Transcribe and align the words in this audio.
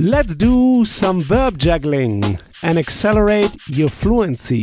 Let's 0.00 0.36
do 0.36 0.84
some 0.84 1.22
verb 1.22 1.58
juggling 1.58 2.38
and 2.62 2.78
accelerate 2.78 3.50
your 3.66 3.88
fluency. 3.88 4.62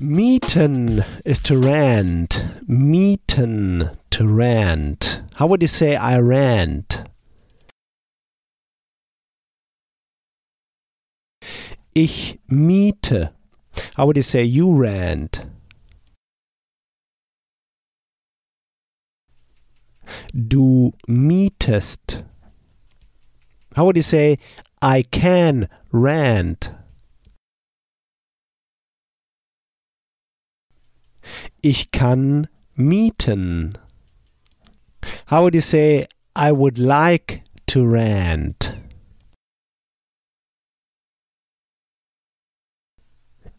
Mieten 0.00 1.06
is 1.24 1.38
to 1.46 1.56
rent. 1.56 2.44
Mieten, 2.66 3.96
to 4.10 4.26
rent. 4.26 5.22
How 5.36 5.46
would 5.46 5.62
you 5.62 5.68
say 5.68 5.94
I 5.94 6.18
rent? 6.18 7.04
Ich 11.94 12.38
miete. 12.50 13.30
How 13.96 14.06
would 14.06 14.16
you 14.16 14.22
say 14.24 14.42
you 14.42 14.74
rent? 14.74 15.46
Du 20.34 20.92
mietest. 21.08 22.24
How 23.78 23.84
would 23.84 23.94
you 23.94 24.02
say 24.02 24.38
I 24.82 25.04
can 25.04 25.68
rent? 25.92 26.72
Ich 31.62 31.92
kann 31.92 32.48
mieten. 32.76 33.76
How 35.26 35.44
would 35.44 35.54
you 35.54 35.60
say 35.60 36.08
I 36.34 36.50
would 36.50 36.80
like 36.80 37.44
to 37.68 37.86
rent? 37.86 38.74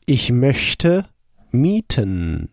Ich 0.06 0.34
möchte 0.34 1.08
mieten. 1.54 2.50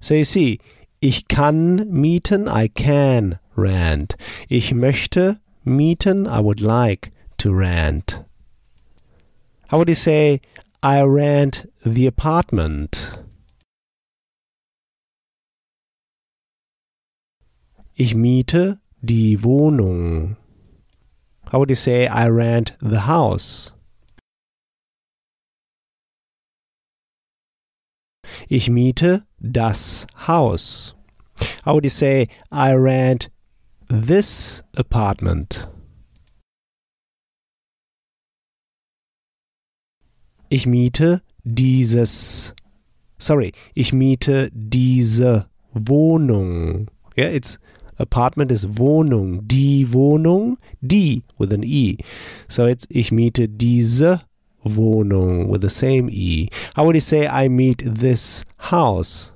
So 0.00 0.14
you 0.14 0.24
see, 0.24 0.58
ich 0.98 1.28
kann 1.28 1.88
mieten, 1.88 2.48
I 2.48 2.66
can 2.66 3.38
rent. 3.56 4.16
Ich 4.48 4.74
möchte 4.74 5.38
mieten, 5.66 6.26
I 6.26 6.40
would 6.40 6.60
like 6.60 7.12
to 7.38 7.52
rent. 7.52 8.20
How 9.68 9.78
would 9.78 9.88
you 9.88 9.96
say, 9.96 10.40
I 10.82 11.02
rent 11.02 11.68
the 11.84 12.06
apartment? 12.06 13.18
Ich 17.96 18.14
miete 18.14 18.78
die 19.04 19.36
Wohnung. 19.38 20.36
How 21.50 21.58
would 21.58 21.70
you 21.70 21.76
say, 21.76 22.06
I 22.06 22.28
rent 22.28 22.72
the 22.80 23.00
house? 23.00 23.72
Ich 28.48 28.68
miete 28.68 29.24
das 29.40 30.06
Haus. 30.28 30.94
How 31.64 31.74
would 31.74 31.84
you 31.84 31.90
say, 31.90 32.28
I 32.52 32.72
rent 32.74 33.28
this 33.88 34.62
apartment? 34.76 35.68
Ich 40.48 40.66
miete 40.66 41.22
dieses. 41.44 42.54
Sorry, 43.18 43.52
ich 43.74 43.92
miete 43.92 44.50
diese 44.52 45.48
Wohnung. 45.72 46.88
Yeah, 47.16 47.30
it's 47.30 47.58
apartment 47.98 48.52
is 48.52 48.66
Wohnung. 48.78 49.46
Die 49.48 49.92
Wohnung, 49.92 50.58
die 50.80 51.22
with 51.38 51.52
an 51.52 51.62
E. 51.62 51.98
So 52.48 52.66
it's 52.66 52.86
ich 52.90 53.10
miete 53.10 53.48
diese 53.48 54.22
Wohnung 54.64 55.48
with 55.48 55.62
the 55.62 55.70
same 55.70 56.08
E. 56.10 56.48
How 56.76 56.84
would 56.84 56.94
you 56.94 57.00
say 57.00 57.26
I 57.26 57.48
meet 57.48 57.82
this 57.84 58.44
house? 58.58 59.32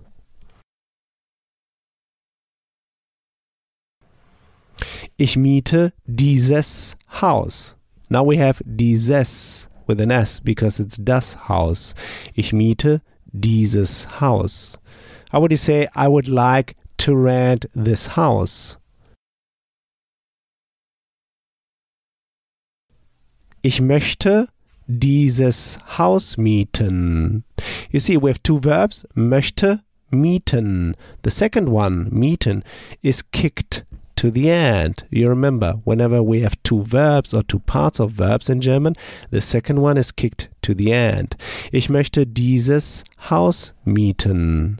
Ich 5.16 5.36
miete 5.36 5.92
dieses 6.06 6.96
Haus. 7.20 7.76
Now 8.08 8.24
we 8.24 8.38
have 8.38 8.62
dieses 8.64 9.68
with 9.86 10.00
an 10.00 10.10
S 10.10 10.40
because 10.40 10.80
it's 10.80 10.96
das 10.96 11.48
Haus. 11.48 11.94
Ich 12.34 12.52
miete 12.52 13.02
dieses 13.32 14.20
Haus. 14.20 14.78
How 15.32 15.40
would 15.40 15.52
you 15.52 15.56
say 15.56 15.88
I 15.94 16.08
would 16.08 16.28
like 16.28 16.76
to 16.98 17.14
rent 17.14 17.66
this 17.74 18.16
house? 18.16 18.78
Ich 23.62 23.80
möchte 23.80 24.48
dieses 24.86 25.78
Haus 25.98 26.36
mieten. 26.36 27.44
You 27.90 28.00
see, 28.00 28.16
we 28.16 28.30
have 28.30 28.42
two 28.42 28.58
verbs, 28.58 29.06
möchte, 29.14 29.82
mieten. 30.10 30.96
The 31.22 31.30
second 31.30 31.68
one, 31.68 32.08
mieten, 32.10 32.64
is 33.02 33.22
kicked 33.30 33.84
to 34.20 34.30
the 34.30 34.50
end. 34.50 35.04
You 35.10 35.30
remember, 35.30 35.80
whenever 35.84 36.22
we 36.22 36.42
have 36.42 36.62
two 36.62 36.82
verbs 36.82 37.32
or 37.32 37.42
two 37.42 37.60
parts 37.60 37.98
of 37.98 38.10
verbs 38.10 38.50
in 38.50 38.60
German, 38.60 38.94
the 39.30 39.40
second 39.40 39.80
one 39.80 39.96
is 39.96 40.12
kicked 40.12 40.50
to 40.60 40.74
the 40.74 40.92
end. 40.92 41.36
Ich 41.72 41.88
möchte 41.88 42.26
dieses 42.26 43.02
Haus 43.30 43.72
mieten. 43.86 44.78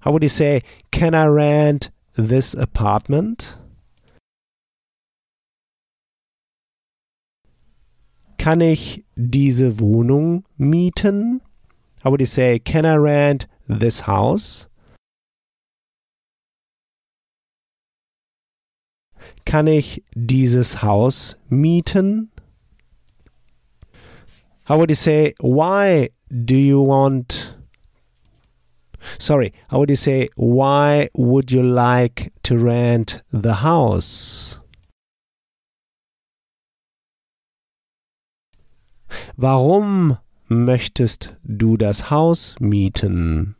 How 0.00 0.10
would 0.10 0.22
you 0.22 0.30
say, 0.30 0.62
can 0.90 1.14
I 1.14 1.26
rent 1.26 1.90
this 2.16 2.54
apartment? 2.54 3.58
Kann 8.38 8.62
ich 8.62 9.04
diese 9.16 9.80
Wohnung 9.80 10.44
mieten? 10.58 11.42
How 12.02 12.10
would 12.10 12.20
you 12.20 12.26
say, 12.26 12.58
can 12.58 12.86
I 12.86 12.94
rent 12.94 13.46
this 13.68 14.06
house? 14.06 14.68
Kann 19.44 19.66
ich 19.66 20.02
dieses 20.14 20.82
Haus 20.82 21.36
mieten? 21.48 22.30
How 24.64 24.78
would 24.78 24.90
you 24.90 24.96
say, 24.96 25.34
why 25.40 26.10
do 26.28 26.56
you 26.56 26.80
want 26.80 27.56
Sorry, 29.18 29.52
how 29.70 29.78
would 29.78 29.90
you 29.90 29.96
say, 29.96 30.28
why 30.36 31.08
would 31.14 31.52
you 31.52 31.62
like 31.62 32.32
to 32.42 32.58
rent 32.58 33.22
the 33.32 33.54
house? 33.54 34.60
Warum 39.36 40.18
möchtest 40.48 41.36
du 41.44 41.76
das 41.76 42.10
Haus 42.10 42.56
mieten? 42.60 43.55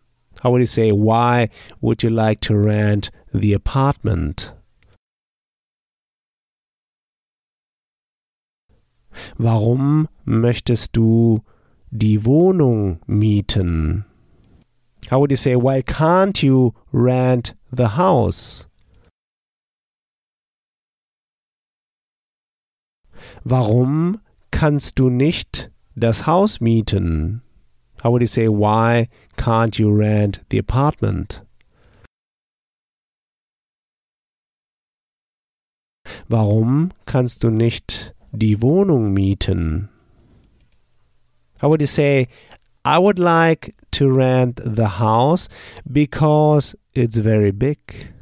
How 0.46 0.52
would 0.52 0.60
you 0.60 0.66
say, 0.66 0.92
why 0.92 1.48
would 1.80 2.04
you 2.04 2.10
like 2.10 2.38
to 2.42 2.56
rent 2.56 3.10
the 3.34 3.52
apartment? 3.52 4.52
Warum 9.40 10.08
möchtest 10.24 10.92
du 10.92 11.42
die 11.90 12.18
Wohnung 12.18 13.00
mieten? 13.08 14.04
How 15.10 15.18
would 15.18 15.32
you 15.32 15.36
say, 15.36 15.56
why 15.56 15.82
can't 15.82 16.40
you 16.40 16.74
rent 16.92 17.56
the 17.72 17.96
house? 17.96 18.68
Warum 23.42 24.20
kannst 24.52 24.96
du 24.96 25.10
nicht 25.10 25.72
das 25.96 26.28
Haus 26.28 26.60
mieten? 26.60 27.42
How 28.02 28.10
would 28.10 28.22
you 28.22 28.26
say, 28.26 28.48
why 28.48 29.08
can't 29.36 29.78
you 29.78 29.90
rent 29.90 30.40
the 30.50 30.58
apartment? 30.58 31.40
Warum 36.28 36.92
kannst 37.06 37.42
du 37.42 37.50
nicht 37.50 38.12
die 38.32 38.60
Wohnung 38.60 39.12
mieten? 39.12 39.88
How 41.60 41.68
would 41.68 41.80
you 41.80 41.86
say, 41.86 42.28
I 42.84 42.98
would 42.98 43.18
like 43.18 43.74
to 43.92 44.10
rent 44.10 44.60
the 44.62 44.98
house 44.98 45.48
because 45.90 46.76
it's 46.94 47.18
very 47.18 47.50
big? 47.50 48.12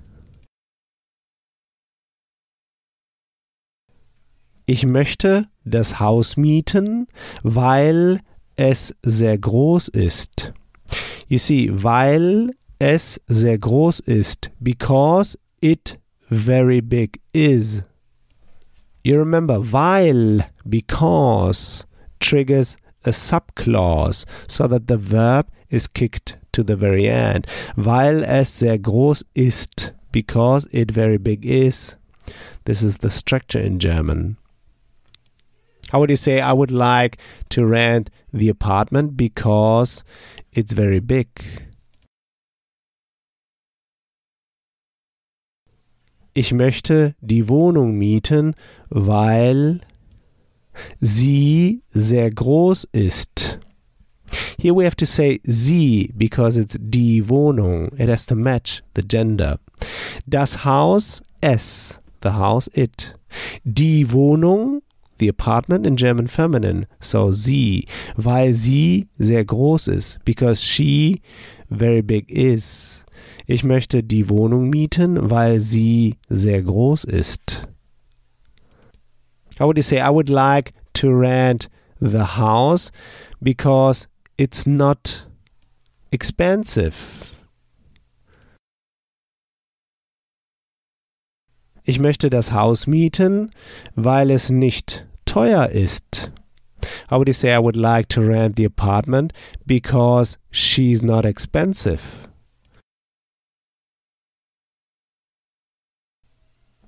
Ich 4.67 4.87
möchte 4.87 5.49
das 5.65 6.01
Haus 6.01 6.37
mieten, 6.39 7.07
weil 7.43 8.21
es 8.57 8.95
sehr 9.03 9.39
groß 9.39 9.89
ist. 9.89 10.53
You 11.29 11.39
see, 11.39 11.71
weil 11.73 12.51
es 12.79 13.21
sehr 13.29 13.59
groß 13.59 14.01
ist, 14.01 14.51
because 14.61 15.39
it 15.61 15.99
very 16.31 16.81
big 16.81 17.21
is. 17.33 17.83
You 19.03 19.19
remember, 19.19 19.61
weil, 19.73 20.47
because 20.65 21.87
triggers 22.21 22.77
a 23.05 23.11
subclause 23.11 24.25
so 24.47 24.67
that 24.67 24.87
the 24.89 24.97
verb 24.97 25.47
is 25.69 25.87
kicked 25.93 26.39
to 26.53 26.63
the 26.63 26.77
very 26.77 27.09
end. 27.09 27.47
Weil 27.77 28.23
es 28.25 28.59
sehr 28.59 28.79
groß 28.79 29.25
ist, 29.35 29.93
because 30.13 30.67
it 30.73 30.93
very 30.93 31.19
big 31.19 31.45
is. 31.45 31.97
This 32.65 32.83
is 32.83 32.99
the 32.99 33.11
structure 33.11 33.61
in 33.61 33.79
German. 33.79 34.37
How 35.91 36.01
would 36.01 36.11
you 36.11 36.17
say, 36.17 36.41
I 36.41 36.53
would 36.53 36.71
like 36.71 37.19
to 37.51 37.67
rent 37.67 38.11
the 38.33 38.49
apartment 38.49 39.17
because 39.17 40.05
it's 40.53 40.73
very 40.73 41.01
big? 41.01 41.29
Ich 46.37 46.53
möchte 46.53 47.15
die 47.21 47.49
Wohnung 47.49 47.97
mieten, 47.97 48.55
weil 48.91 49.81
sie 51.01 51.83
sehr 51.91 52.31
groß 52.31 52.89
ist. 52.93 53.61
Here 54.59 54.75
we 54.75 54.85
have 54.85 54.97
to 54.97 55.07
say 55.07 55.41
sie 55.45 56.13
because 56.17 56.57
it's 56.57 56.77
die 56.81 57.29
Wohnung. 57.29 57.93
It 57.99 58.09
has 58.09 58.27
to 58.27 58.35
match 58.35 58.83
the 58.97 59.03
gender. 59.03 59.61
Das 60.27 60.65
Haus 60.65 61.23
es, 61.41 62.01
the 62.23 62.31
house 62.31 62.69
it. 62.75 63.17
Die 63.65 64.11
Wohnung 64.11 64.83
the 65.19 65.29
apartment 65.29 65.87
in 65.87 65.97
German 65.97 66.27
feminine. 66.27 66.87
So 67.01 67.33
sie, 67.33 67.87
weil 68.17 68.55
sie 68.55 69.09
sehr 69.19 69.45
groß 69.45 69.89
ist. 69.89 70.25
Because 70.25 70.63
she 70.63 71.21
very 71.71 72.03
big 72.03 72.31
is. 72.31 73.05
Ich 73.47 73.65
möchte 73.65 74.03
die 74.03 74.29
Wohnung 74.29 74.71
mieten, 74.71 75.31
weil 75.31 75.61
sie 75.61 76.17
sehr 76.29 76.63
groß 76.63 77.05
ist. 77.05 77.67
How 79.59 79.67
would 79.67 79.77
you 79.77 79.83
say? 79.83 80.01
I 80.01 80.11
would 80.11 80.29
like 80.29 80.73
to 80.95 81.11
rent 81.11 81.69
the 82.01 82.37
house 82.37 82.91
because 83.41 84.09
it's 84.37 84.67
not 84.67 85.27
expensive. 86.11 86.95
Ich 91.87 91.99
möchte 91.99 92.31
das 92.31 92.53
Haus 92.53 92.87
mieten, 92.87 93.51
weil 93.95 94.31
es 94.31 94.49
nicht 94.49 95.07
teuer 95.27 95.69
ist. 95.69 96.33
How 97.11 97.19
would 97.19 97.29
you 97.29 97.35
say 97.35 97.55
I 97.55 97.63
would 97.63 97.77
like 97.77 98.09
to 98.11 98.23
rent 98.23 98.57
the 98.57 98.65
apartment 98.65 99.35
because 99.67 100.39
she's 100.51 101.03
not 101.03 101.27
expensive? 101.27 102.01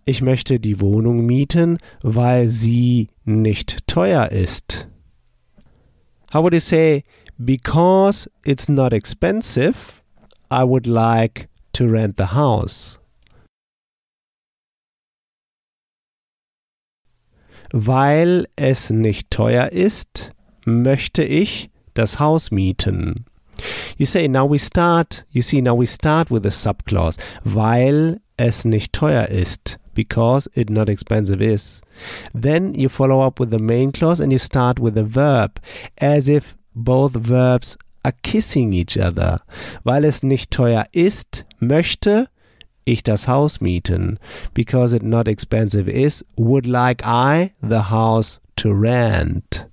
Ich 0.07 0.23
möchte 0.23 0.61
die 0.61 0.81
Wohnung 0.81 1.27
mieten, 1.27 1.79
weil 2.03 2.49
sie 2.49 3.09
nicht 3.25 3.87
teuer 3.87 4.31
ist. 4.31 4.89
How 6.33 6.43
would 6.43 6.55
you 6.55 6.61
say 6.61 7.05
because 7.39 8.31
it's 8.45 8.69
not 8.69 8.95
expensive, 8.95 10.01
I 10.51 10.63
would 10.63 10.87
like 10.87 11.49
to 11.73 11.85
rent 11.85 12.17
the 12.17 12.35
house? 12.35 12.99
Weil 17.73 18.47
es 18.57 18.91
nicht 18.91 19.31
teuer 19.31 19.73
ist, 19.73 20.33
möchte 20.65 21.25
ich 21.25 21.71
das 21.95 22.19
Haus 22.19 22.51
mieten. 22.51 23.25
You 23.97 24.05
say 24.05 24.29
now 24.29 24.51
we 24.51 24.59
start, 24.59 25.25
you 25.31 25.43
see 25.43 25.63
now 25.63 25.79
we 25.79 25.87
start 25.87 26.31
with 26.31 26.45
a 26.45 26.51
subclause. 26.51 27.19
Weil 27.45 28.21
es 28.37 28.65
nicht 28.65 28.93
teuer 28.93 29.29
ist. 29.29 29.79
Because 29.95 30.51
it 30.55 30.69
not 30.69 30.91
expensive 30.91 31.43
is. 31.43 31.81
Then 32.35 32.75
you 32.75 32.91
follow 32.91 33.23
up 33.27 33.41
with 33.41 33.51
the 33.51 33.59
main 33.59 33.93
clause 33.93 34.21
and 34.21 34.31
you 34.31 34.39
start 34.39 34.79
with 34.79 34.95
the 34.95 35.05
verb 35.05 35.59
as 35.99 36.29
if 36.29 36.55
both 36.75 37.13
verbs 37.15 37.79
are 38.05 38.13
kissing 38.23 38.75
each 38.75 38.99
other. 38.99 39.39
Weil 39.85 40.05
es 40.05 40.23
nicht 40.23 40.51
teuer 40.51 40.85
ist, 40.93 41.47
möchte 41.61 42.29
ich 42.87 43.03
das 43.03 43.29
Haus 43.29 43.61
mieten. 43.61 44.19
Because 44.55 44.97
it 44.97 45.03
not 45.03 45.29
expensive 45.29 45.91
is, 45.91 46.25
would 46.37 46.67
like 46.67 47.03
I 47.05 47.53
the 47.61 47.91
house 47.91 48.41
to 48.57 48.71
rent. 48.71 49.69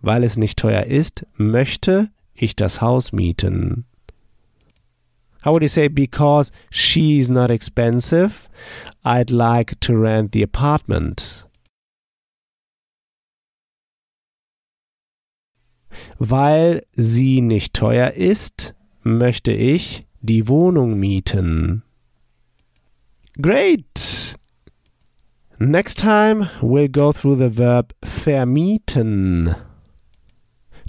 Weil 0.00 0.24
es 0.24 0.38
nicht 0.38 0.58
teuer 0.58 0.84
ist, 0.84 1.26
möchte 1.36 2.08
ich 2.34 2.56
das 2.56 2.80
Haus 2.80 3.12
mieten. 3.12 3.84
How 5.44 5.52
would 5.52 5.62
you 5.62 5.68
say 5.68 5.88
because 5.88 6.50
she's 6.70 7.28
not 7.28 7.50
expensive, 7.50 8.48
I'd 9.04 9.30
like 9.30 9.78
to 9.80 9.94
rent 9.94 10.32
the 10.32 10.42
apartment? 10.42 11.44
Weil 16.18 16.86
sie 16.96 17.40
nicht 17.40 17.74
teuer 17.74 18.12
ist, 18.12 18.74
möchte 19.02 19.52
ich 19.52 20.06
die 20.22 20.48
Wohnung 20.48 20.98
mieten. 20.98 21.83
Great! 23.40 24.36
Next 25.58 25.96
time 25.96 26.48
we'll 26.62 26.86
go 26.86 27.10
through 27.10 27.34
the 27.36 27.48
verb 27.48 27.92
vermieten. 28.02 29.60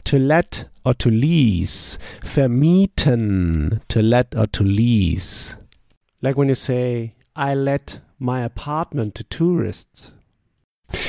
To 0.03 0.19
let 0.19 0.69
or 0.85 0.93
to 0.93 1.09
lease. 1.09 1.97
Vermieten. 2.21 3.81
To 3.87 4.01
let 4.03 4.35
or 4.35 4.45
to 4.45 4.63
lease. 4.63 5.55
Like 6.21 6.37
when 6.37 6.47
you 6.47 6.53
say, 6.55 7.15
I 7.35 7.55
let 7.55 8.01
my 8.19 8.43
apartment 8.43 9.15
to 9.15 9.23
tourists. 9.23 10.11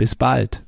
Bis 0.00 0.14
bald. 0.14 0.62